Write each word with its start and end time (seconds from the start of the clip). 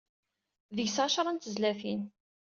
Deg-s 0.75 0.97
εecra 1.03 1.31
n 1.31 1.37
tezlatin. 1.37 2.01